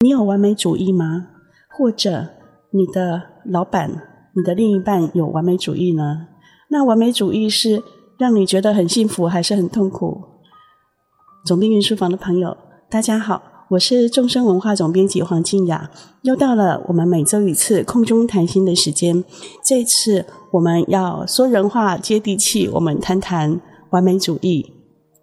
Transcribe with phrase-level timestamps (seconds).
[0.00, 1.26] 你有完美主义吗？
[1.76, 2.28] 或者
[2.70, 3.90] 你的老板、
[4.32, 6.28] 你的另一半有完美主义呢？
[6.68, 7.82] 那完美主义是
[8.16, 10.22] 让你觉得很幸福，还是很痛苦？
[11.44, 12.56] 总编云书房的朋友，
[12.88, 15.90] 大家好，我是众生文化总编辑黄静雅。
[16.22, 19.24] 又到了我们每周一次空中谈心的时间，
[19.64, 23.60] 这次我们要说人话、接地气，我们谈谈
[23.90, 24.74] 完美主义。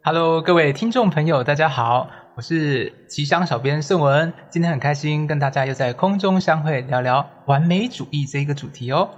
[0.03, 2.09] Hello，各位听众朋友，大家好。
[2.37, 9.09] 我是奇想小编盛文，今天很开心跟大家又在空中相会，聊聊完美主义这一个主题哦。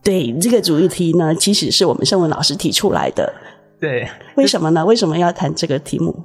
[0.00, 3.34] 对，这个主题呢，其实是我们盛文老师提出来的。
[3.80, 4.86] 对，为什么呢？
[4.86, 6.22] 为什么要谈这个题目？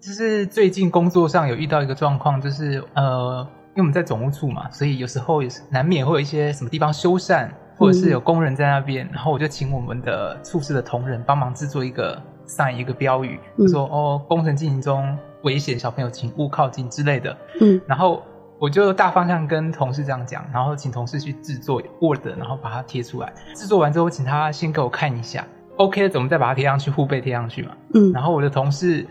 [0.00, 15.18] 就是最近工作上有遇到一个状况，就是呃，因为我们在总务处嘛，所以有时候也是难免会有一些什么地方修缮，或者是有工人在那边，嗯、然后我就请我们的处室的同仁帮忙制作一个 sign 一个标语，就说、嗯、哦，工程进行中。
[15.42, 17.36] 危险，小朋友请勿靠近之类的。
[17.60, 18.22] 嗯，然后
[18.58, 23.32] 我就大方向跟同事这样讲，然后请同事去制作 Word，然后把它贴出来。
[23.54, 25.44] 制作完之后，请他先给我看一下
[25.76, 27.72] ，OK，怎么再把它贴上去，后背贴上去嘛。
[27.94, 29.06] 嗯，然后我的同事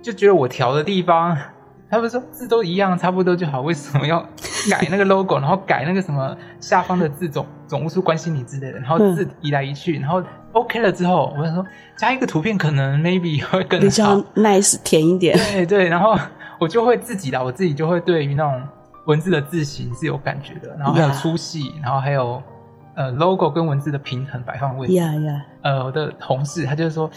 [0.00, 1.36] 就觉得我调的地方，
[1.90, 4.20] 他们说字都一样，差不多就好，为什么要
[4.70, 10.22] 改那个 logo，然后改那个什么下方的字总总务处关心你之类的，然后字移来移去，然后。
[10.52, 11.62] OK 了之后，我想说
[11.98, 15.36] 加一个图片可能 maybe 会更好，比较 nice 甜一点。
[15.52, 16.18] 对对，然后
[16.58, 18.62] 我就会自己啦，我自己就会对于那种
[19.04, 22.42] 文字的字形是有感觉的，然后还有粗细.然后还有
[22.94, 24.94] 呃 logo 跟文字的平衡摆放位置。
[24.94, 25.42] Yeah, yeah.
[25.60, 27.10] 呃，我的同事他就说，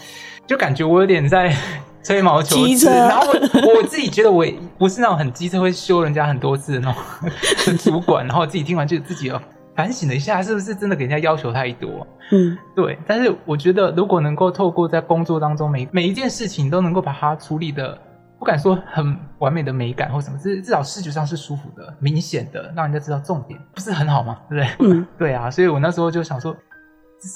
[0.46, 1.56] 就感觉我有点在
[2.02, 3.26] 吹毛求疵，然后
[3.66, 4.44] 我，我自己觉得我
[4.78, 9.40] 不是那种很机车会修人家很多次的那种 主管，然后自己听完就自己有。
[9.76, 12.06] 反省了一下，是不是真的给人家要求太多？
[12.32, 12.98] 嗯，对。
[13.06, 17.96] 但是我觉得，如果能够透过在工作当中每每一件事情都能够把它处理的，
[18.38, 24.38] 不敢说很完美的美感或什么，至至少视觉上是舒服的、明显的，让人家知道重点，不是很好吗？
[24.50, 24.92] 对不对？
[24.92, 25.50] 嗯， 对啊。
[25.50, 26.54] 所以我那时候就想说，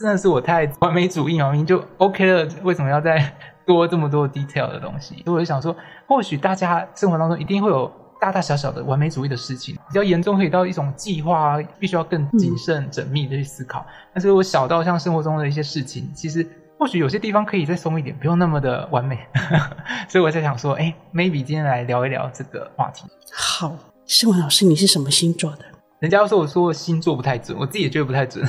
[0.00, 3.32] 真的是我太完美主义嘛，明明就 OK 了，为什么要再
[3.66, 5.22] 多这么多 detail 的东西？
[5.24, 5.74] 所以我就想说，
[6.06, 7.90] 或许大家生活当中一定会有。
[8.20, 13.80] 大大小小的完美主义的事情，比较严重可以到一种计划，必须要更谨慎、缜密的去思考。
[13.80, 16.46] 嗯、但是，我小到像生活中的一些事情，其实
[16.78, 19.18] 或许有些地方可以再松一点，不用那么的完美。
[20.08, 23.04] 所以我在想说，哎、欸，maybe 今天来聊一聊这个话题。
[23.30, 23.76] 好，
[24.06, 25.64] 盛文老师，你是什么星座的？
[25.98, 28.42] 人家说我说星座不太准，我自己也觉得不太准，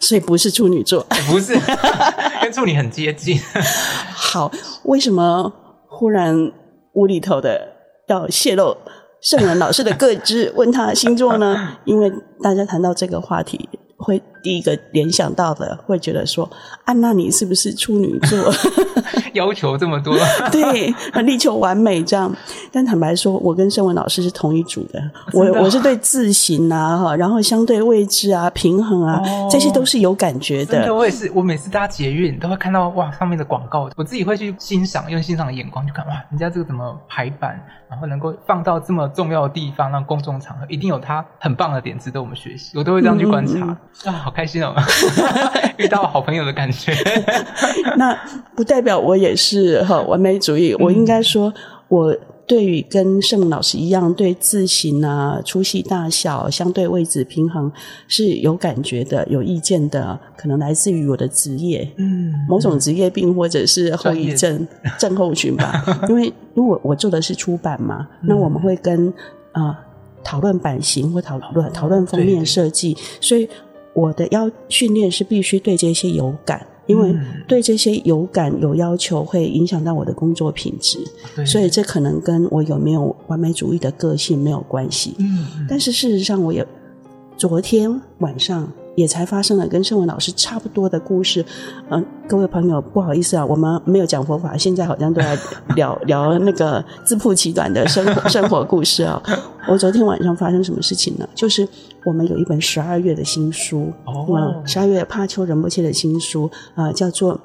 [0.00, 1.54] 所以不是处女座，欸、 不是，
[2.42, 3.38] 跟处女很接近。
[4.14, 4.50] 好，
[4.84, 5.52] 为什么
[5.88, 6.52] 忽然
[6.92, 7.72] 无厘头的
[8.08, 8.76] 要泄露？
[9.20, 11.76] 圣人老师的个知，问他的星座呢？
[11.84, 12.08] 因为
[12.40, 16.48] 大家谈到这个话题，会第一个联想到的，会觉得说：
[16.84, 18.52] 啊，那你是不是处女座？
[19.34, 20.16] 要求这么多，
[20.50, 22.34] 对，力求完美这样。
[22.72, 25.00] 但坦白说，我跟盛文老师是同一组的。
[25.32, 30.82] 我我是对字形啊，哈，然后相对位置啊、平衡啊，哦、这些都是有感觉的。
[30.84, 31.30] 对，我也是。
[31.34, 42.76] 我每次搭捷运都会看到哇，上面的广告，我自己会去欣赏，用欣赏的眼光去看哇，人家这个怎么排版，然后能够放到这么重要的地方，让公众场合一定有它很棒的点值得我们学习。
[42.76, 43.58] 我都会这样去观察。
[43.58, 43.76] 嗯
[44.06, 44.74] 嗯啊，好开心哦，
[45.78, 46.92] 遇到好朋友的感觉。
[47.96, 48.14] 那
[48.54, 50.74] 不代表我也是哈完美主义。
[50.74, 51.50] 我应该说，
[51.88, 52.14] 我
[52.46, 57.72] 对于跟盛文老师一样，对字形啊、粗细大小、相对位置平衡
[58.06, 60.20] 是有感觉的、有意见的。
[60.36, 64.68] 可能来自于我的职业，嗯，某种职业病或者是后遗症
[64.98, 65.82] 症候群吧。
[66.10, 69.10] 因为如果我做的是出版嘛，那我们会跟
[69.52, 69.74] 啊
[70.22, 73.48] 讨论版型或讨论讨论封面设计，所以
[73.92, 76.66] 我的要训练是必须对这些有感。
[76.86, 77.14] 因为
[77.46, 80.98] 对这些有感有要求，会影响到我的工作品质，
[81.44, 85.14] 所以这可能跟我有没有完美主义的个性没有关系。
[85.18, 86.66] 嗯，嗯，但是事实上，我也
[87.36, 88.72] 昨天晚上。
[88.98, 91.40] 也才发生了跟盛文老师差不多的故事，
[91.88, 95.38] 嗯、呃，各位朋友，不好意思啊，我们没有讲佛法，现在好像都在
[95.76, 99.22] 聊 聊那个自曝其短的生活生活故事啊。
[99.68, 101.28] 我昨天晚上发生什么事情呢？
[101.32, 101.66] 就是
[102.04, 107.36] 我们有一本十二月的新书，哦，十二月帕秋仁波切的新书啊、呃，叫做《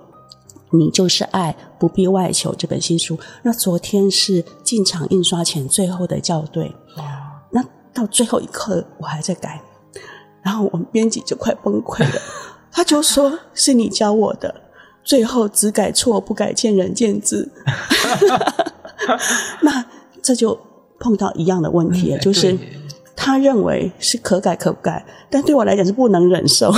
[0.72, 3.16] 你就是爱，不必外求》这本新书。
[3.44, 7.04] 那昨天是进场印刷前最后的校对，哇，
[7.52, 7.64] 那
[7.94, 9.62] 到最后一刻我还在改。
[10.44, 12.22] 然后我们编辑就快崩溃了，
[12.72, 14.54] 他就说：“是你教我的，
[15.04, 17.50] 最后只改错不改见仁见智。
[19.64, 19.84] ”那
[20.22, 20.60] 这就
[21.00, 22.58] 碰到一样的问题了，就是
[23.16, 26.72] 他认为是可改可不改，但对我来讲是不能忍受。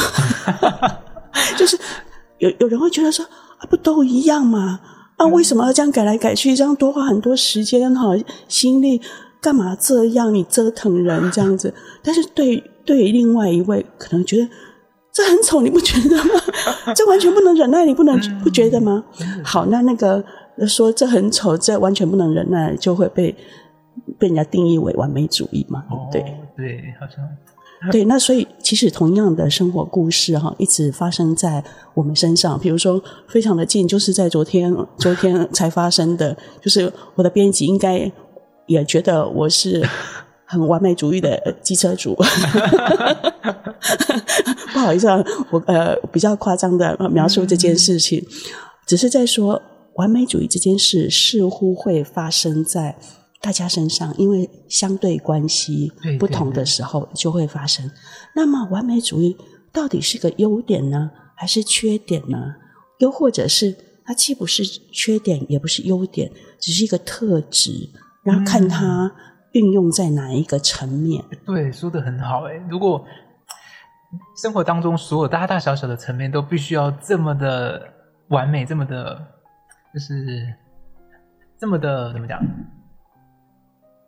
[1.58, 1.78] 就是
[2.38, 3.26] 有有人会觉得说
[3.60, 4.80] ：“啊，不都一样吗？
[5.18, 8.10] 啊，为什么要这样改来改去，这样多花很多时间哈
[8.48, 9.02] 心力？”
[9.42, 10.34] 干嘛这样？
[10.34, 11.72] 你折腾人这样子。
[12.02, 14.48] 但是对对另外一位可能觉得
[15.12, 16.32] 这很丑，你不觉得吗？
[16.96, 19.04] 这完全不能忍耐，你不能不觉得吗？
[19.44, 20.24] 好，那那个
[20.68, 23.36] 说这很丑，这完全不能忍耐，就会被
[24.20, 25.84] 被人家定义为完美主义嘛？
[25.90, 26.22] 哦、对
[26.56, 27.18] 对，好像。
[27.92, 32.58] 对，那所以其实同样的生活故事哈，一直发生在我们身上。
[32.58, 38.12] 比如说，非常的近，就是在昨天，昨天才发生的，就是我的编辑应该
[38.66, 39.88] 也觉得我是
[40.46, 42.16] 很完美主义的机车主。
[44.74, 48.26] 不好意思啊，我呃比较夸张的描述这件事情，
[48.86, 49.62] 只是在说
[49.96, 52.98] 完美主义这件事似乎会发生在。
[53.42, 57.86] 大家身上，因为相对关系不同的时候就会发生。
[57.86, 58.00] 对对对。
[58.34, 59.38] 那么，完美主义
[59.72, 62.56] 到底是个优点呢，还是缺点呢？
[62.98, 67.88] 又或者是它既不是缺点，也不是优点，只是一个特质，
[68.24, 69.14] 然后看它
[69.56, 71.24] 运用在哪一个层面。
[71.31, 72.44] 嗯、对，说的很好。
[72.44, 73.04] 诶，如果
[74.36, 77.81] 生活当中所有大大小小的层面都必须要这么的
[78.28, 79.16] 完美，这么的，
[79.94, 80.54] 就是
[81.57, 82.46] 这么的，怎么讲？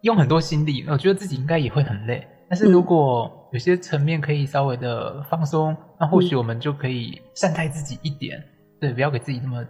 [0.01, 2.27] 用很多心力，我觉得自己应该也会很累。
[2.49, 8.41] 但是如果有些层面可以稍微的放松，嗯、那或许我们就可以善待自己一点，
[8.81, 9.65] 对，不要给自己那么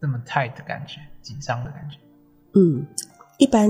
[0.00, 1.98] 那么 tight 的感觉，紧张的感觉。
[2.54, 2.86] 嗯，
[3.38, 3.68] 一般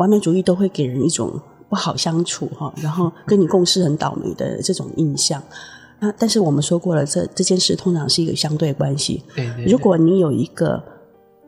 [0.00, 5.40] 完美主义都会给人一种不好相处哈，然后跟你共事很倒霉的这种印象。
[6.00, 9.22] 那但是我们说过了，这这件事通常是一个相对关系。
[9.36, 9.72] 对，对对。
[9.72, 10.82] 如果你有一个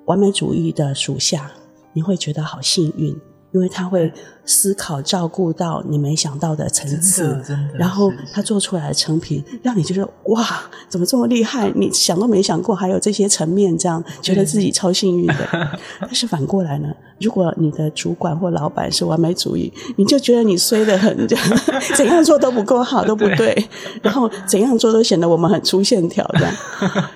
[0.05, 1.51] 完美主义的属下。
[1.95, 3.15] 你会觉得好幸运，
[3.53, 4.13] 因为他会
[4.45, 7.41] 思考、照顾到你没想到的层次，
[7.75, 10.45] 然后他做出来的成品让你觉得哇，
[10.89, 11.71] 怎么这么厉害？
[11.75, 15.69] 你想都没想过还有这些层面，这样觉得自己超幸运的。
[16.01, 16.89] 但是反过来呢，
[17.21, 21.29] 如果你的主管或老板是完美主义，你就觉得你衰得很，
[21.95, 23.69] 怎样做都不够好，都不对，
[24.03, 26.55] 然后怎样做都显得我们很粗线条这样。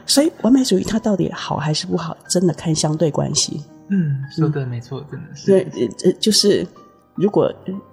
[0.04, 3.62] 所以完美主义它到底好还是不好，真的看相对关系。
[3.88, 5.46] 嗯，说的没错，嗯、真的是。
[5.46, 6.66] 对，呃，就是
[7.14, 7.52] 如果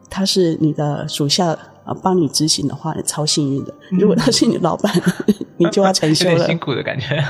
[0.09, 1.47] 他是你的属下
[1.85, 3.73] 啊，帮你执行的话，你超幸运的。
[3.91, 4.91] 嗯、如果他是你老板，
[5.57, 7.23] 你就要承受了 辛苦的感觉。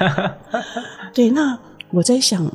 [1.14, 1.58] 对，那
[1.92, 2.50] 我在想，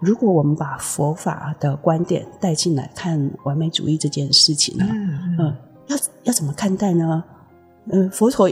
[0.00, 5.56] 如果我们把佛法的观点带进来看完美主义这件事情呢，嗯，嗯，嗯，
[5.86, 7.24] 要要怎么看待呢？
[7.90, 8.50] 嗯、呃，佛陀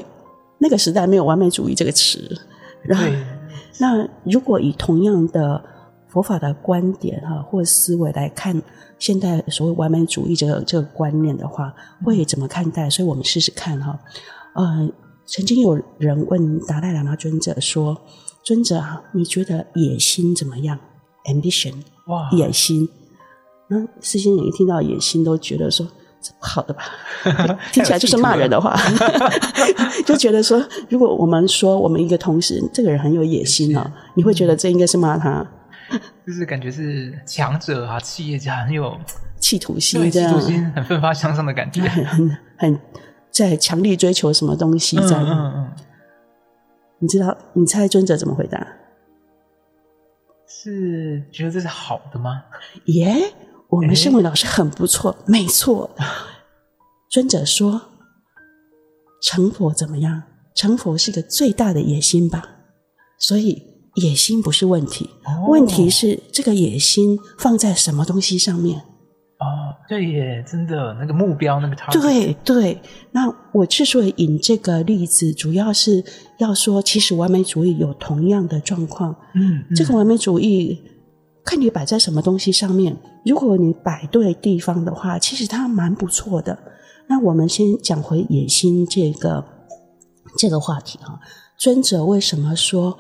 [0.59, 2.41] 那个时代没有完美主义这个词，
[2.83, 3.27] 然后对
[3.79, 5.63] 那如果以同样的。
[6.17, 8.63] 佛法的观点哈，或思维来看
[8.99, 12.89] 现代所谓完美主义这个这个观念的话，会怎么看待？
[12.89, 14.01] 所以我们试试看哈。
[14.55, 14.89] 呃，
[15.27, 18.01] 曾经有人问达赖喇嘛尊者说
[18.43, 20.79] ：“尊者啊，你觉得野心怎么样
[21.27, 21.75] ？Ambition，
[22.07, 22.89] 哇，野心。”
[23.69, 25.87] 那世心人一听到野心，都觉得说
[26.23, 26.83] 这不好的吧？
[27.75, 28.75] 听起来就是骂人的话，
[30.07, 35.47] 就觉得说，如果我们说我们一个同事这个人很有野心啊，你会觉得这应该是骂他。
[36.27, 38.99] 就是感觉是强者啊，企业家很有
[39.39, 42.81] 企图心，企图心很奋发向上的感觉，很很很
[43.31, 45.25] 在强力追求什么东西，这样。
[45.25, 45.73] 嗯嗯嗯。
[46.99, 47.37] 你知道？
[47.53, 48.67] 你猜尊者怎么回答？
[50.49, 52.43] 是觉得这是好的吗？
[52.87, 53.15] 耶，
[53.69, 55.95] 我们圣文老师很不错，没错。
[57.09, 57.81] 尊者说
[59.23, 60.25] ：“成佛怎么样？
[60.55, 62.49] 成佛是个最大的野心吧。”
[63.17, 63.76] 所以。
[63.97, 65.11] 野心不是问题，
[65.49, 68.79] 问题是这个野心放在什么东西上面？
[69.39, 69.45] 哦，
[69.87, 72.81] 对耶，真的那个目标那个他对对。
[73.13, 76.03] 那我之所以引这个例子，主要是
[76.39, 79.15] 要说，其实完美主义有同样的状况。
[79.35, 80.83] 嗯，嗯，这个完美主义
[81.45, 82.97] 看你摆在什么东西上面。
[83.27, 86.59] 如果你摆对地方的话，其实它蛮不错的。
[87.07, 89.45] 那我们先讲回野心这个
[90.39, 91.21] 这个话题哈。
[91.59, 92.99] 尊者为什么说？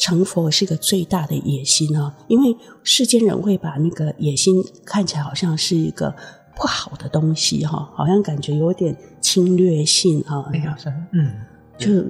[0.00, 6.12] 成佛是个最大的野心啊，因为世间人会把那个野心看起来好像是一个
[6.56, 10.46] 不好的东西哈，好像感觉有点侵略性啊。
[10.50, 10.70] 没有，
[11.12, 11.30] 嗯，
[11.76, 12.02] 就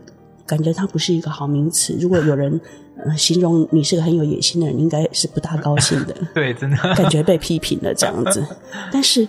[0.47, 1.97] 感觉它不是一个好名词。
[2.01, 2.61] 如果有人
[3.05, 6.15] 呃形容你是个很有野心的人，应该是不大高兴的。
[6.33, 8.47] 对，真的感觉被批评了这样子。
[8.93, 9.27] 但是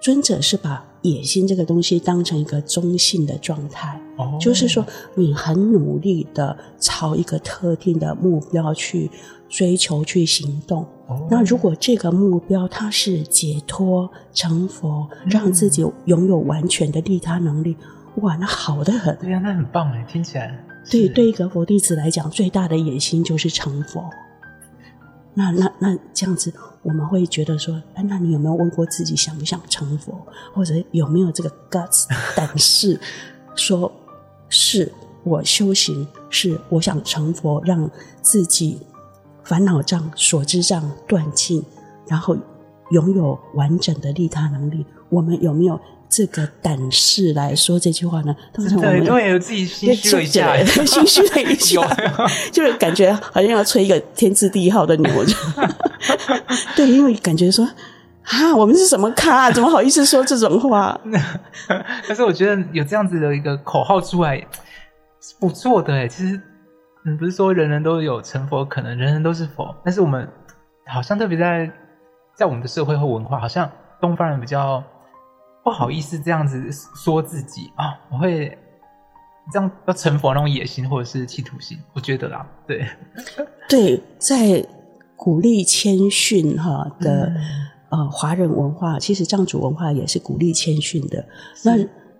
[0.00, 0.84] 尊者是把。
[1.04, 4.40] 野心这个东西当成一个中性的状态，oh.
[4.40, 4.84] 就是说
[5.14, 9.10] 你很努力的朝一个特定的目标去
[9.46, 10.86] 追求、去行动。
[11.06, 11.20] Oh.
[11.30, 17.76] 那如果这个目标它是解脱成佛，让自己拥有完全的利他能力，
[18.22, 19.14] 哇，那好的很。
[19.18, 20.58] 对呀，那很棒哎，听起来。
[20.90, 24.02] 对，对一个佛弟子来讲，最大的野心就是成佛。
[25.34, 26.50] 那那那这样子，
[26.84, 30.14] 我们会觉得说，哎，那你有没有问过自己想不想成佛，
[30.52, 33.00] 或者有没有这个 guts 胆识，
[33.56, 33.90] 说
[34.48, 34.92] 是
[35.24, 38.78] 我修行，是我想成佛，让自己
[39.42, 41.64] 烦恼障、所知障断尽，
[42.06, 42.36] 然后
[42.90, 44.84] 拥有完整的利他能力。
[45.08, 45.80] 我们有没有
[46.16, 48.36] 这个胆识来说这句话呢？
[48.52, 51.80] 当然我们对，有自己心虚了一下，心虚了一下，
[52.52, 55.10] 就是感觉好像要吹一个天字第一号的牛。
[56.76, 57.68] 对，因为感觉说
[58.26, 59.50] 啊，我们是什么咖？
[59.50, 60.96] 怎么好意思说这种话？
[62.06, 64.36] 但是我觉得有这样子的一个口号出来
[65.20, 66.06] 是不错的哎。
[66.06, 66.40] 其实，
[67.06, 70.28] 嗯，不是说人人都有成佛可能，人人都是佛，但是我们
[70.86, 71.68] 好像特别在
[72.36, 73.68] 在我们的社会和文化，好像
[74.00, 74.80] 东方人比较。
[75.64, 78.56] 不好意思，这样子说自己啊，我会
[79.52, 82.86] 这样要成佛那种野心或者是企图心，我觉得啦，对
[83.68, 84.64] 对，在
[85.16, 87.32] 鼓励谦逊哈的、
[87.90, 91.24] 嗯、呃华人文化，其实藏族文化也是鼓励谦逊的。
[91.64, 91.78] 那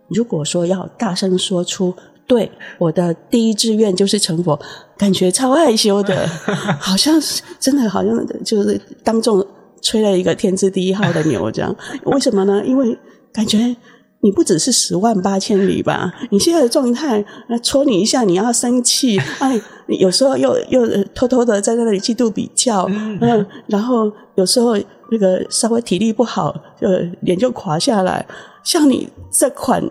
[0.08, 1.94] 如果说要大声说出
[2.26, 4.58] 对我的第一志愿就是成佛，
[4.96, 6.26] 感觉超害羞的，
[6.80, 9.46] 好像是真的，好像就是当众
[9.82, 11.74] 吹了一个天字第一号的牛这样。
[12.04, 12.64] 为什么呢？
[12.64, 12.98] 因为
[13.34, 13.76] 感觉
[14.20, 16.10] 你不只是十万八千里吧？
[16.30, 24.78] 你现在的状态，那戳你一下，你要生气， 哎，有时候又又偷偷的在那里嫉妒比较，嗯，然后有时候
[25.10, 26.88] 那个稍微体力不好，就
[27.20, 28.24] 脸就垮下来。
[28.62, 29.82] 像你这款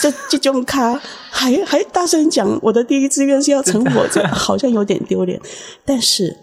[0.00, 0.98] 这这种咖，
[1.30, 5.38] 还还大声讲我的第一志愿是要成佛，这好像有点丢脸。
[5.84, 6.34] 但是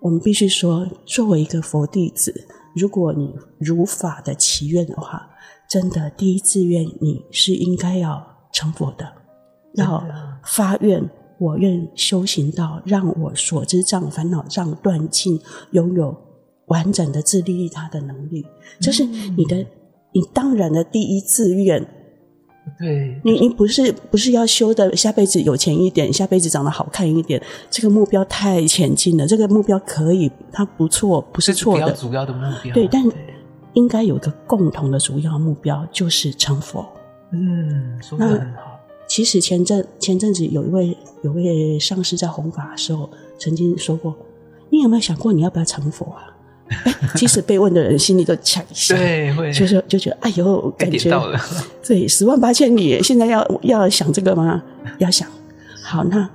[0.00, 2.32] 我们必须说，作为一个佛弟子，
[2.74, 5.28] 如果你如法的祈愿的话。
[5.68, 9.10] 真的，第一志愿你是应该要成佛的，
[9.72, 10.04] 要
[10.44, 16.14] 发愿，我愿修行到让我所知障、烦恼障断尽，拥有
[16.66, 18.44] 完整的自利利他的能力，
[18.82, 19.64] 就是你的，
[20.12, 21.82] 你当然的第一志愿。
[22.78, 29.26] 对，你你不是不是要修的下辈子有钱一点，下辈子长得好看一点，这个目标太前进了。
[29.26, 32.74] 这个目标可以，它不错，不是错的，比较主要的目标。
[32.74, 33.04] 对，但。
[33.74, 36.86] 应该有一个共同的主要目标，就是成佛。
[37.30, 38.78] 嗯，说得很好。
[39.08, 44.14] 其实前阵前阵子有一位有一位上师在弘法的时候，曾经说过
[44.68, 46.31] ：“你有没有想过你要不要成佛啊？”
[47.16, 51.10] 其实被问的人心里都呛一下，对，会就是就觉得哎呦，感觉
[51.86, 54.62] 对十万八千里，现在要要想这个吗？
[54.98, 55.28] 要想。
[55.82, 56.28] 好，那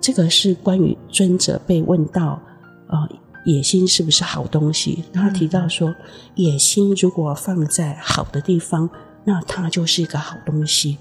[0.00, 2.40] 这个是关于尊者被问到
[2.88, 3.02] 啊。
[3.02, 3.08] 呃
[3.46, 5.04] 野心是不是好东西？
[5.12, 5.94] 他提到说，
[6.34, 8.90] 野心如果放在好的地方，
[9.22, 10.98] 那它就是一个好东西。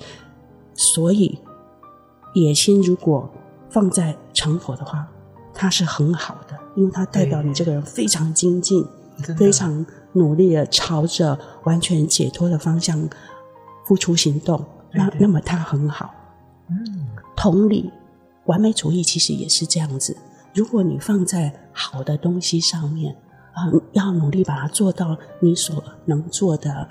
[0.76, 1.40] 所以，
[2.36, 3.28] 野心如果
[3.72, 5.08] 放在成佛的话，
[5.56, 6.45] 它是很好的，
[6.76, 8.86] 因为它代表你这个人非常精进，
[9.38, 13.10] 非常努力的朝着完全解脱的方向
[13.86, 14.64] 付出行动。
[14.92, 16.14] 那那么它很好。
[16.70, 17.92] 嗯，同理，
[18.46, 20.16] 完美主义其实也是这样子。
[20.54, 23.16] 如果你放在好的东西上面，
[23.58, 26.88] 嗯，要努力把它做到你所能做的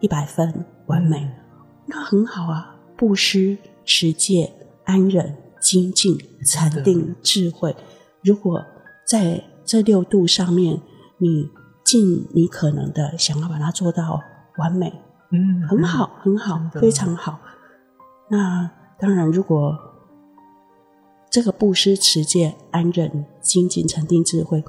[0.00, 1.30] 一百分完美，嗯，
[1.86, 2.76] 那很好啊。
[2.96, 4.52] 布施、持戒、
[4.84, 7.76] 安忍、精进、禅定、智慧，
[8.22, 8.60] 如果
[9.08, 10.78] 在这六度上面，
[11.16, 11.48] 你
[11.82, 14.20] 尽你可能的想要把它做到
[14.58, 14.92] 完美，
[15.30, 17.40] 嗯，很好，很好，非常好。
[18.28, 19.74] 那当然，如果
[21.30, 24.62] 这个布施、持戒、安忍、精进、禅定、智慧，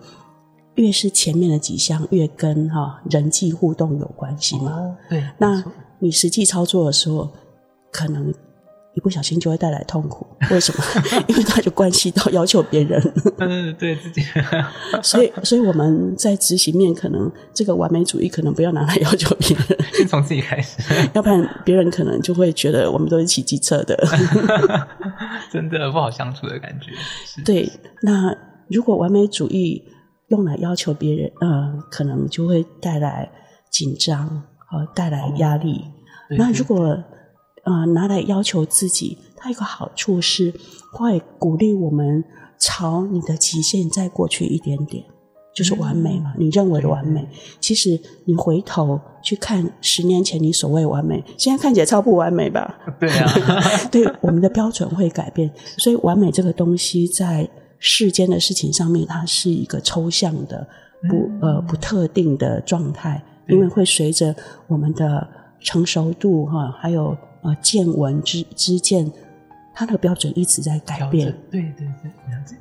[0.76, 4.72] 越是前面的几项，越跟哈人际互动有关系嘛。
[4.72, 5.62] 哦、对，那
[6.00, 7.30] 你实际操作的时候，
[7.92, 8.34] 可能
[9.00, 10.28] 一不小心就会带来痛苦。
[10.52, 10.84] 为什么？
[11.30, 13.02] 因为它就关系到要求别人。
[13.40, 14.22] 嗯，对自己。
[15.02, 20.78] 所以，所以我们在执行面，可能这个完美主义，可能不要拿来要求别人，先从自己开始。
[21.14, 23.98] 要不然，别人可能就会觉得我们都是骑机车的。
[25.50, 26.92] 真的不好相处的感觉。
[27.46, 28.36] 对，那
[28.68, 29.82] 如果完美主义
[30.28, 33.30] 用来要求别人，呃，可能就会带来
[33.72, 35.86] 紧张和带来压力。
[36.30, 37.02] 哦、那如果
[37.70, 40.52] 呃拿来要求自己，它有个好处是
[40.92, 42.24] 会鼓励我们
[42.58, 45.06] 朝你的极限再过去一点点，
[45.54, 46.34] 就是完美嘛。
[46.36, 47.28] 嗯、你认为的完美，
[47.60, 52.80] 其实你回头去看十年前你所谓完美，现在看起来超不完美吧？
[53.00, 53.32] 对啊，
[53.92, 57.48] 对，我们的标准会改变，所以完美这个东西在
[57.78, 60.68] 世间的事情上面，它是一个抽象的、
[61.08, 64.36] 不呃不特定的状态，因为会随着
[64.68, 65.26] 我们的
[65.62, 69.12] 成熟度哈，还有呃见闻之之见。
[69.72, 72.54] 他的标准一直在改变，对对对，了解。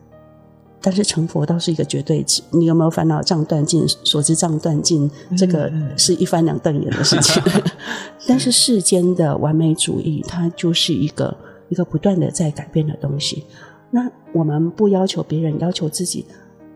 [0.81, 2.41] 但是成佛倒是一个绝对值。
[2.53, 7.43] 你有没有烦恼障断尽，所知障断尽，这个是一翻两瞪眼的事情。
[8.29, 11.37] 但是世间的完美主义，它就是一个
[11.71, 13.45] 一个不断的在改变的东西。
[13.91, 16.25] 那我们不要求别人，要求自己，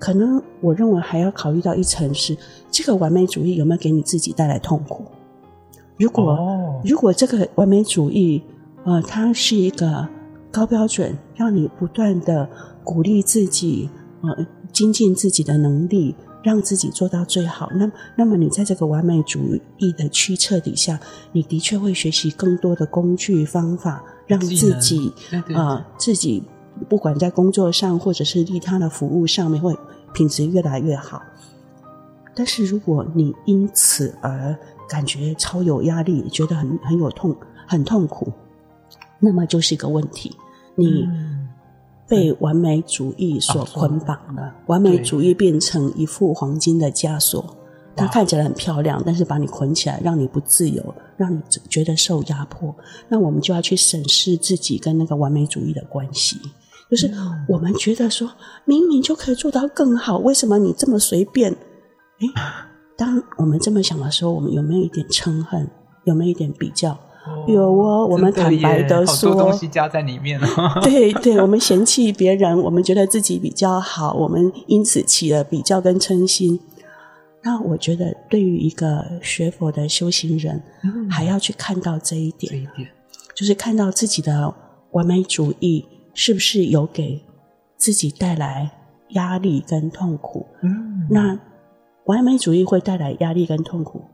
[0.00, 2.36] 可能我认为还要考虑到一层是，
[2.68, 5.04] 这个完美主义有没有给你自己带来痛苦？
[5.98, 8.42] 如果、哦、如果这个完美主义，
[8.84, 10.08] 呃，它是一个
[10.50, 12.48] 高标准，让你不断的
[12.84, 13.88] 鼓励自己，
[14.22, 20.98] 呃，精进自己的能力，让自己做到最好，那那么你在这个完美主义的驱策底下，
[21.32, 25.12] 你的确会学习更多的工具方法，让自己
[25.54, 26.42] 啊、呃、自己。
[26.88, 29.76] 不管在工作上，或者是利他的服务上面，会
[30.14, 31.22] 品质越来越好。
[32.34, 34.56] 但是如果你因此而
[34.92, 37.34] 感觉超有压力，觉得很很有痛、
[37.66, 38.30] 很痛苦，
[39.18, 40.36] 那么就是一个问题。
[40.74, 41.08] 你
[42.06, 47.56] 被完美主义所捆绑了，嗯、完美主义变成一副黄金的枷锁，
[47.96, 52.74] 它看起来很漂亮，但是把你捆起来，让你不自由，让你觉得受压迫。
[53.08, 56.38] 那我们就要去审视自己跟那个完美主义的关系。
[56.90, 57.10] 就是
[57.48, 58.30] 我们觉得说，
[58.66, 61.50] 明明就可以做到更好，为什么你这么随便？
[61.50, 62.28] 哎，
[63.02, 65.68] 当我们这么想的时候，我们有没有一点嗔恨？
[66.04, 66.92] 有没有一点比较？
[66.92, 70.46] 哦、有哦，我们坦白的说，好多东西加在里面了。
[70.84, 76.60] 对 对，我们嫌弃别人，我们觉得自己比较好，我们因此起了比较跟嗔心。
[77.42, 82.88] 那我觉得，对于一个学佛的修行人，嗯、还要去看到这一点，这一点
[83.34, 84.54] 就是看到自己的
[84.92, 85.86] 完美主义。
[86.14, 87.24] 是不是有给
[87.78, 88.70] 自己带来
[89.12, 90.46] 压力跟痛苦？
[90.62, 91.38] 嗯，那
[92.06, 94.04] 完美主义会带来压力跟痛苦，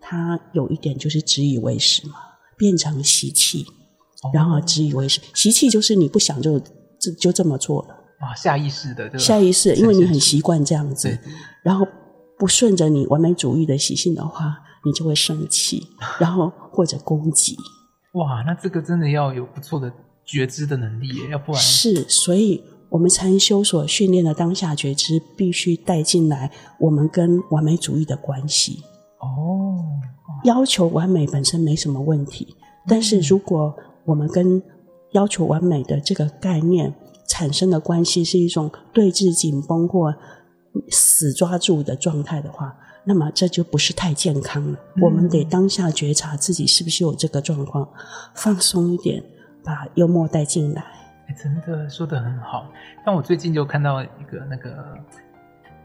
[0.00, 2.14] 它有一点就是自以为是嘛，
[2.56, 3.66] 变成习气，
[4.32, 5.20] 然后自以为是。
[5.34, 6.58] 习气就是你不想就
[6.98, 11.18] 就就这么做了啊，下意识的，下意识，因为你很习惯这样子，
[11.62, 11.86] 然后
[12.38, 15.86] 不顺着你完美主义的习性的话，你就会生气，
[16.20, 17.56] 然后或者攻击。
[18.12, 19.92] 哇，那这个真的要有不错的。
[20.24, 22.62] 觉知的能力，要不然是，所以
[22.92, 28.82] 我们禅修所训练的当下觉知，必须带进来我们跟完美主义的关系。
[29.18, 29.82] 哦，
[30.44, 32.54] 要求完美本身没什么问题，
[32.86, 33.74] 但是如果
[34.04, 34.62] 我们跟
[35.12, 36.92] 要求完美的这个概念
[37.26, 40.14] 产生的关系是一种对峙紧绷或
[40.90, 42.76] 死抓住的状态的话，
[43.06, 44.78] 那么这就不是太健康了。
[44.96, 47.88] 嗯、我们得当下觉察自己是不是有这个状况，
[48.34, 49.24] 放松一点。
[49.64, 50.82] 把幽默带进来，
[51.32, 52.70] 欸，真的说的很好。
[53.04, 54.96] 但我最近就看到一个那个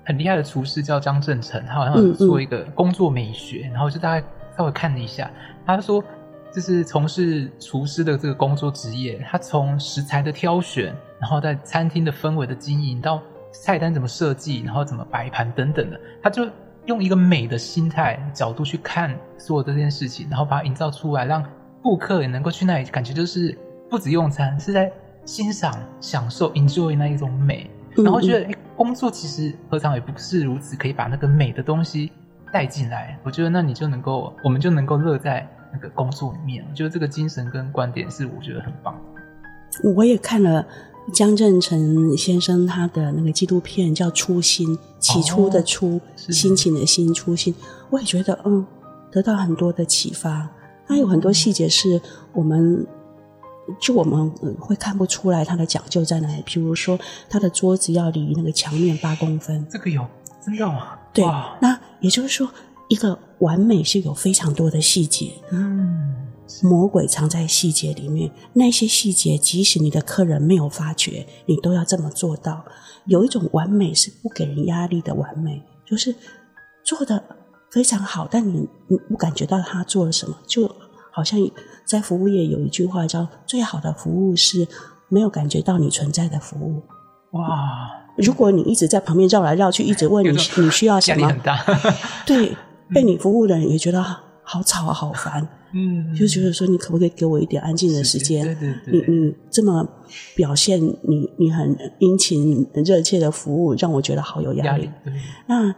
[0.06, 4.26] 很厉害的厨师叫张正成，他好像有做一个工作美学，嗯嗯，然后就大概
[4.58, 5.30] 稍微看了一下，
[5.66, 6.04] 他说
[6.52, 16.48] 就是从事厨师的这个工作职业，他从食材的挑选，然后在餐厅的氛围的经营，到菜单怎么设计，然后怎么摆盘等等的，他就
[16.86, 21.44] 用一个美的心态角度去看所有这件事情，然后把它营造出来，让
[21.82, 23.58] 顾客也能够去那里，感觉就是。
[23.90, 24.92] 不止用餐，是在
[25.28, 32.14] 欣赏、享受、enjoy 那一种美，然后觉得，哎、欸，工作其实何尝也不是如此，可以把那个美的东西
[32.54, 33.20] 带进来。
[33.24, 36.66] 我觉得，那你就能够，我们就能够乐在那个工作里面。
[36.70, 38.98] 我觉得这个精神跟观点是我觉得很棒。
[39.94, 40.66] 我也看了
[41.14, 47.54] 江振成先生他的那个纪录片，叫《初心》，起初的初，哦、心情的心，初心。
[47.90, 48.66] 我也觉得，嗯，
[49.12, 50.50] 得到很多的启发。
[50.88, 52.00] 他有很多细节是
[52.32, 52.88] 我们。
[53.80, 57.00] 就我们会看不出来它的讲究在哪里，比如说
[57.30, 60.06] 它的桌子要离那个墙面八公分，这个有
[60.44, 60.98] 真的吗？
[61.14, 61.26] 对，
[61.62, 62.50] 那也就是说，
[62.88, 66.16] 一个完美是有非常多的细节，嗯，
[66.64, 72.64] 魔鬼藏在细节里面，那些细节即使你的客人没有发觉，你都要这么做到。
[73.06, 76.14] 有一种完美是不给人压力的完美，就是
[76.84, 77.24] 做的
[77.72, 80.70] 非常好，但你你不感觉到他做了什么，就
[81.18, 81.40] 好像。
[81.90, 84.68] 在服务业有一句话叫“最好的服务是
[85.08, 86.84] 没有感觉到你存在的服务”。
[87.32, 87.90] 哇！
[88.18, 91.34] 如果你一直在旁边绕来绕去，一直问你你需要什么。
[92.26, 92.58] 对
[92.94, 94.04] 被你服务的人也觉得
[94.44, 95.48] 好吵啊，好烦。
[95.74, 98.44] 嗯， 就觉得说你可不可以给我一点安静的时间？
[98.44, 99.88] 对对对，你你这么
[100.36, 104.84] 表现你你很殷勤热切的服务，让我觉得好有压力。
[104.84, 105.74] 压力，那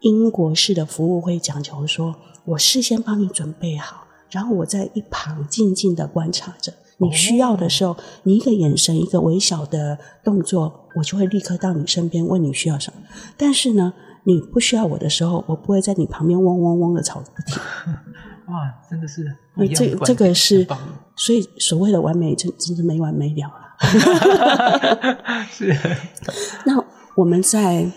[0.00, 2.14] 英国式的服务会讲求说，
[2.46, 4.05] 我事先帮你准备好。
[4.30, 13.00] 然后我在一旁静静的观察着，你需要的时候，你一个眼神，一个微小的动作，我就会立刻到你身边问你需要什么。
[13.36, 13.92] 但是呢，
[14.24, 17.60] 你不需要我的时候，我不会在你旁边嗡嗡嗡的吵个不停。
[18.46, 20.66] 哇，真的是，那这这个是，
[21.16, 23.54] 所以所谓的完美，真真是没完没了了。
[25.50, 25.76] 是。
[26.64, 26.82] 那
[27.16, 27.90] 我们在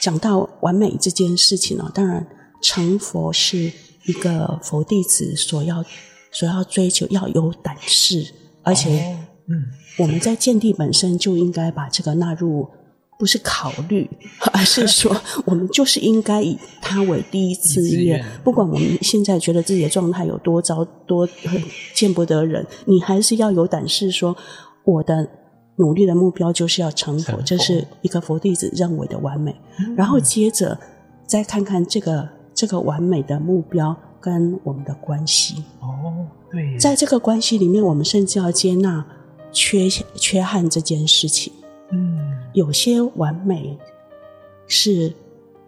[0.00, 2.26] 讲到完美这件事情呢，当然
[2.60, 3.72] 成佛是
[4.06, 5.84] 一个佛弟子所要
[6.30, 9.16] 所要追求，要有胆识，而且，哦、
[9.48, 9.64] 嗯，
[9.98, 12.68] 我们在见地本身就应该把这个纳入。
[13.16, 14.10] 不是考虑，
[14.52, 18.22] 而是说， 我们就是应该以他为第一志愿。
[18.42, 21.26] 不管我们现在觉得自己的状态有多糟、多
[21.94, 24.36] 见不得人，你还是要有胆识说，
[24.84, 25.28] 我的
[25.76, 29.54] 努力的目标就是要成佛，成佛，这是一个佛弟子认为的完美。
[29.78, 30.76] 嗯、然后接着
[31.24, 35.64] 再看看这个这个完美的目标跟我们的关系。
[35.80, 39.04] 哦，对，在这个关系里面，我们甚至要接纳
[39.52, 41.52] 缺缺憾这件事情。
[41.90, 42.18] 嗯，
[42.54, 43.78] 有些完美
[44.66, 45.12] 是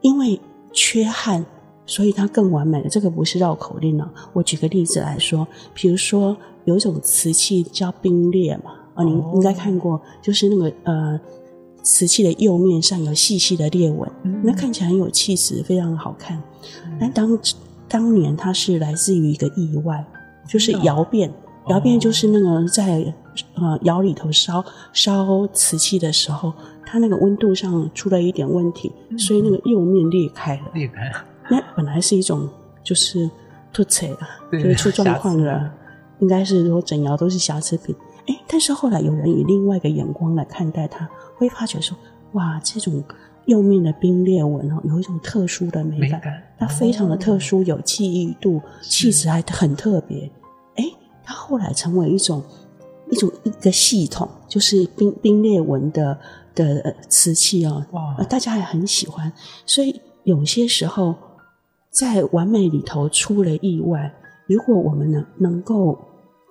[0.00, 0.40] 因为
[0.72, 1.44] 缺憾，
[1.84, 2.88] 所以它更完美了。
[2.88, 4.10] 这个不是绕口令了。
[4.32, 11.20] 我举个例子来说，比如说有一种瓷器叫冰裂嘛，啊，您应该看过，就是那个呃，
[11.82, 14.10] 瓷器的釉面上有细细的裂纹，
[14.42, 16.42] 那看起来很有气质，非常好看。
[16.98, 17.38] 但当
[17.88, 20.04] 当年它是来自于一个意外，
[20.48, 21.32] 就是窑变。
[21.68, 23.12] 窑变就是那个在
[23.54, 26.52] 呃窑里头烧烧瓷器的时候，
[26.84, 30.62] 它那个温度上出了一点问题，嗯、所以那个釉面裂开了。
[30.74, 31.24] 裂开了。
[31.50, 32.48] 那本来是一种
[32.84, 33.28] 就是
[33.72, 35.68] 凸槌的，就是出状况了，
[36.20, 37.92] 应该是说整窑都是瑕疵品。
[38.28, 41.98] 哎，但是后来有人以另外一个眼光来看待它，会发觉说，
[42.34, 43.02] 哇，这种
[43.46, 46.20] 釉面的冰裂纹哦，有一种特殊的美感，
[46.58, 50.30] 它非常的特殊，哦、有记忆度，气质还很特别。
[50.74, 50.84] 哎
[51.24, 52.42] 它后来成为一种
[53.10, 56.18] 一种一个系统，就是冰冰裂纹的
[56.54, 59.32] 的瓷器哦，哇，大家还很喜欢。
[59.64, 61.14] 所以有些时候
[61.90, 64.12] 在完美里头出了意外，
[64.46, 65.98] 如果我们能能够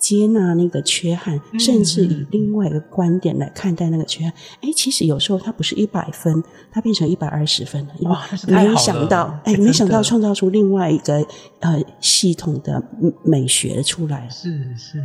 [0.05, 7.93] 接纳那个缺憾，甚至以另外一个观点来看待那个缺憾，哎，其实有时候它不是一百分，它变成一百二十分了。
[8.01, 11.25] 哇， 没想到，哎，没想到创造出另外一个
[11.59, 12.83] 呃系统的
[13.23, 14.29] 美学出来。
[14.29, 15.03] 是是。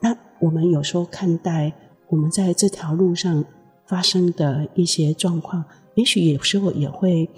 [0.00, 1.70] 那我们有时候看待
[2.08, 3.44] 我们在这条路上
[3.84, 5.62] 发生的一些状况，
[5.94, 7.28] 也许有时候也会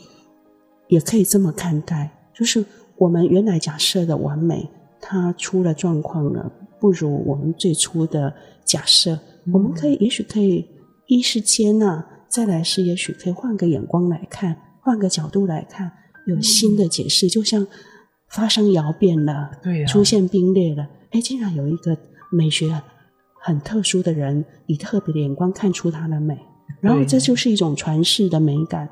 [0.86, 2.64] 也可以这么看待，就是
[2.98, 4.70] 我们原来假设的完美，
[5.00, 6.52] 它出了状况了。
[6.80, 9.18] 不如我们最初的假设，
[9.52, 10.66] 我们可以，也许可以
[11.06, 15.92] 一是接纳，再来是也许可以换个眼光来看，换个角度来看，
[16.26, 17.28] 有新的解释。
[17.28, 17.66] 就像
[18.30, 21.96] 发生窑变了，对，出现冰裂了，哎，竟然有一个
[22.30, 22.68] 美学
[23.42, 26.38] 很特殊的人，以特别的眼光看出它的美，
[26.80, 28.88] 然后这就是一种传世的美感，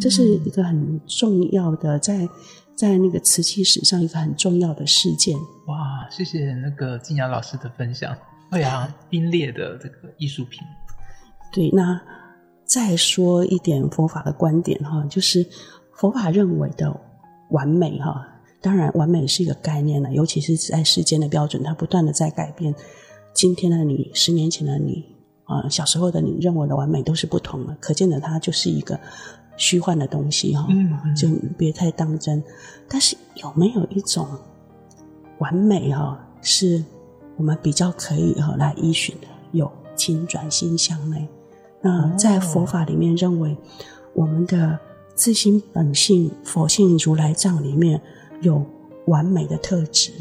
[0.00, 2.28] 这是一个很重要的在。
[2.78, 5.36] 在那个瓷器史上一个很重要的事件。
[5.66, 8.16] 哇，谢谢那个静雅老师的分享。
[8.52, 10.60] 对啊，冰裂的这个艺术品。
[11.52, 12.00] 对，那
[12.64, 15.44] 再说一点佛法的观点哈，就是
[15.92, 16.96] 佛法认为的
[17.50, 18.24] 完美哈，
[18.60, 22.72] 当然完美是一个概念了，尤其是在世间的标准，它不断的在改变。
[23.34, 25.04] 今天的你，十年前的你，
[25.46, 29.00] 啊，小时候的你认为的完美都是不同的，可见的它就是一个。
[29.58, 30.66] 虚幻的东西哈，
[31.14, 32.42] 就别太当真。
[32.88, 34.26] 但是有没有一种
[35.36, 36.82] 完美哈，是
[37.36, 39.26] 我们比较可以哈来依循的？
[39.52, 41.28] 有，请转心向内。
[41.80, 43.56] 那在佛法里面认为，
[44.14, 44.78] 我们的
[45.14, 48.00] 自心本性佛性如来藏里面
[48.40, 48.64] 有
[49.06, 50.12] 完美的特质，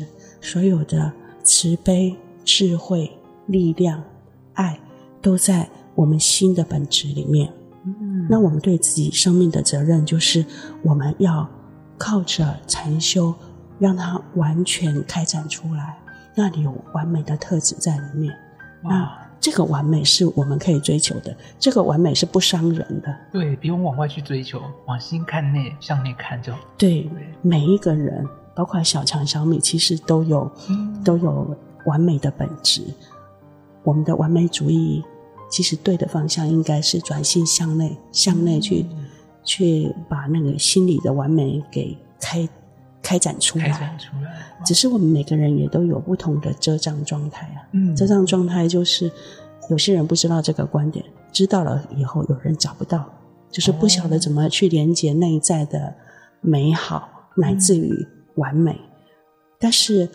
[0.41, 1.11] 所有的
[1.43, 3.11] 慈悲、智慧、
[3.45, 4.03] 力量、
[4.53, 4.79] 爱，
[5.21, 7.51] 都在我们心的本质里面。
[8.29, 10.45] 那我们对自己生命的责任，就是
[10.83, 11.47] 我们要
[11.97, 13.33] 靠着禅修，
[13.79, 15.97] 让它完全开展出来。
[16.35, 18.33] 那里有完美的特质在里面。
[18.83, 23.15] 哇那这个完美是我们可以追求的，这个完美是不伤人的。
[23.31, 26.59] 对，不用往外去追求，往心看内，向内看就好。
[26.77, 32.81] 对，对每一个人，包括小强、小米，其实都有、嗯、都有完美的本质。
[33.83, 35.03] 我们的完美主义。
[35.49, 39.05] 其实对的方向应该是转心向内，向内去，嗯、
[39.43, 42.47] 去把那个心理的完美给开
[43.01, 43.69] 开展出来。
[43.69, 44.63] 开展出来。
[44.65, 47.63] 只是我们每个人也都有不同的遮障状态啊。
[47.71, 47.95] 嗯。
[47.95, 49.11] 遮障状态就是
[49.69, 53.09] 有些人不知道这个观点，知道了以后有人找不到，
[53.49, 55.95] 就是不晓得怎么去连接内在的
[56.41, 58.05] 美好，嗯、乃至于
[58.35, 58.79] 完美。
[59.59, 60.09] 但是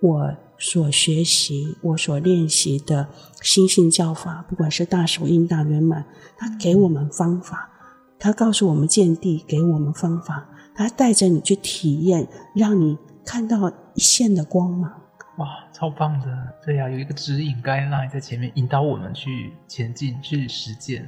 [0.00, 0.34] 我。
[0.58, 3.08] 所学习，我所练习的
[3.42, 6.04] 心性教法，不管是大手印大圆满，
[6.36, 7.70] 他给我们方法，
[8.18, 15.00] 他告诉我们见地，给我们方法，他带着你去体验，让你看到一线的光芒。
[15.38, 16.26] 哇，超棒的！
[16.64, 21.04] 对呀、啊，有一个指引，该让你在前面引导我们去前进，去实践。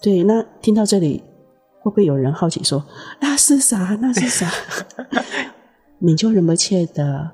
[0.00, 1.22] 对，那听到这里，
[1.80, 2.82] 会不会有人好奇说
[3.20, 3.98] 那是啥？
[4.00, 4.50] 那是啥？
[5.98, 7.32] 你就仁波切的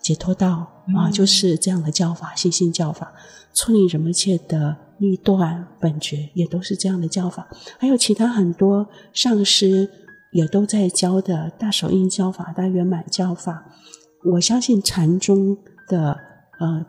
[0.00, 3.12] 解脱道、嗯、啊，就是这样的教法，心性教法。
[3.54, 7.46] 处理人们切的立断本觉也都是这样的教法，
[7.78, 9.88] 还有其他很多上师
[10.32, 13.64] 也都在教的大手印教法、大圆满教法。
[14.24, 16.16] 我相信禅宗的
[16.58, 16.86] 呃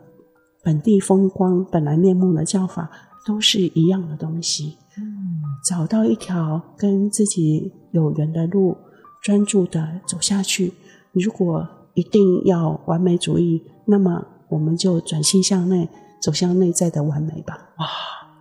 [0.62, 2.90] 本地风光、本来面目的教法
[3.26, 4.78] 都是一样的东西。
[4.96, 8.76] 嗯，找到一条跟自己有缘的路，
[9.22, 10.72] 专注的走下去。
[11.12, 15.88] 如果一定要完美主义，那么我们就转心向内。
[16.20, 17.54] 走向内在的完美吧！
[17.76, 17.86] 哇，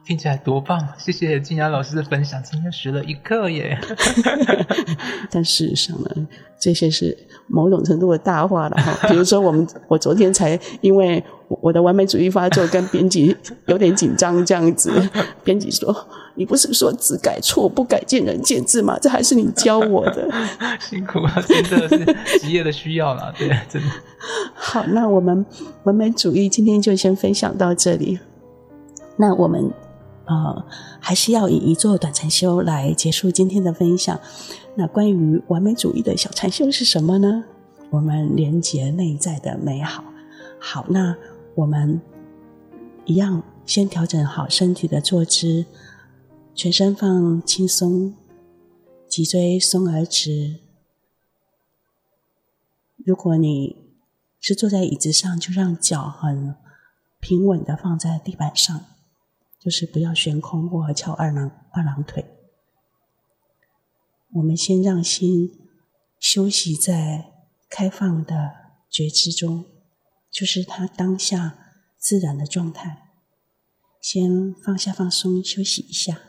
[0.06, 0.80] 听起来多棒！
[0.98, 3.78] 谢谢金雅老师的分享，今天学了一课耶。
[5.30, 6.28] 但事实上呢，
[6.58, 7.18] 这些是
[7.50, 8.98] 某种程度的大话了哈。
[9.12, 11.22] 比如说，我们我昨天才因为
[11.62, 14.90] 我的完美主义发作，跟编辑有点紧张这样子。
[15.44, 15.94] 编辑说
[16.36, 18.98] ：“你不是说只改错不改见仁见智吗？
[19.00, 20.28] 这还是你教我的。
[20.80, 23.88] ”辛苦了，真的是职业的需要了，对，真的。
[24.54, 25.46] 好，那我们
[25.84, 28.20] 完美主义今天就先分享到这里。
[29.18, 29.72] 那我们
[30.26, 30.66] 呃
[31.00, 34.20] 还是要以一座短禅修来结束今天的分享。
[34.76, 37.44] 那关于完美主义的小禅修是什么呢？
[37.92, 40.04] 我们连接内在的美好。
[40.58, 41.16] 好，那
[41.54, 42.02] 我们
[43.06, 45.66] 一样先调整好身体的坐姿，
[46.56, 48.16] 全身放轻松，
[49.08, 50.60] 脊椎松而直。
[52.98, 53.98] 如果你
[54.40, 56.56] 是坐在椅子上，就让脚很
[57.20, 58.86] 平稳的放在地板上，
[59.60, 62.24] 就是不要悬空或翘二郎二郎腿。
[64.34, 65.60] 我们先让心
[66.20, 67.32] 休息在
[67.68, 68.52] 开放的
[68.92, 69.66] 觉知中，
[70.30, 71.58] 就是它当下
[71.98, 73.10] 自然的状态。
[74.00, 76.22] 先放下放松，休息一下。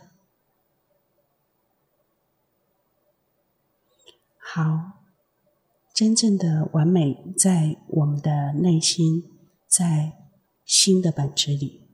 [4.54, 5.00] 好。
[5.92, 9.24] 真正的完美在我们的内心，
[9.66, 10.12] 在
[10.64, 11.88] 心的本质里，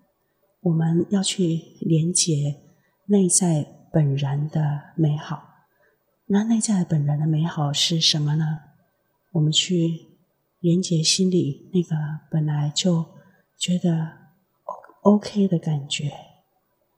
[0.61, 2.61] 我们要去连接
[3.07, 5.43] 内在本然的美好。
[6.27, 8.59] 那内在本然的美好是什么呢？
[9.33, 10.19] 我们去
[10.59, 11.97] 连接心里那个
[12.31, 13.07] 本来就
[13.57, 14.19] 觉得
[15.01, 16.13] OK 的感觉，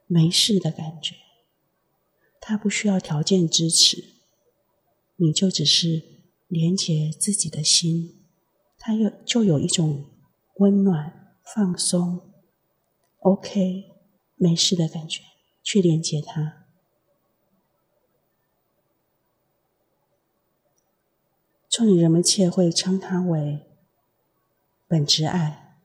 [0.08, 1.14] 没事的感觉，
[2.40, 4.11] 它不需要条件支持，
[5.22, 6.10] 你就只是。
[6.52, 8.26] 连接自己的心，
[8.76, 10.04] 它有就有一种
[10.56, 12.30] 温暖、放松、
[13.20, 13.84] OK、
[14.36, 15.22] 没事的感觉，
[15.62, 16.66] 去连接它。
[21.70, 23.62] 处女仁波切会称它为
[24.86, 25.78] 本执爱，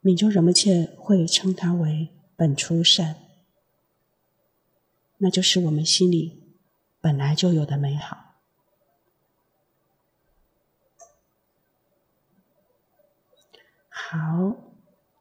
[0.00, 3.14] 明宗仁波切会称它为本初善，
[5.18, 6.56] 那就是我们心里
[7.00, 8.23] 本来就有的美好。
[14.14, 14.20] 好，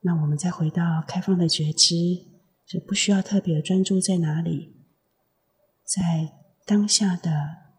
[0.02, 1.96] 那我们再回到开放的觉知，
[2.64, 4.86] 就不需要特别专注在哪里，
[5.84, 6.32] 在
[6.64, 7.32] 当下的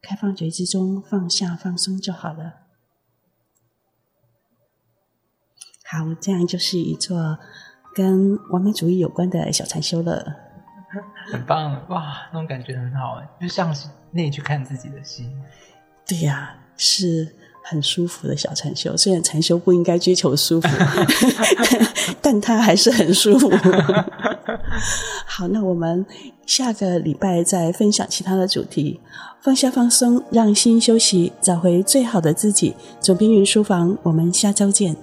[0.03, 2.55] 开放觉知中放下放松就好了。
[5.85, 7.39] 好，这样就是一座
[7.95, 10.35] 跟完美主义有关的小禅修了。
[11.31, 15.33] 很棒哇，那种感觉很好哎，就像是内去看自己的心。
[16.09, 17.37] 对呀，是。
[17.67, 20.69] 很舒服的小禅修，虽然禅修不应该追求舒服
[22.21, 23.51] 但它还是很舒服。
[25.27, 26.05] 好，那我们
[26.45, 29.01] 下个礼拜再分享其他的主题。
[29.41, 32.75] 放下放松，让心休息，找回最好的自己。
[33.01, 34.97] 总编云书房，我们下周见。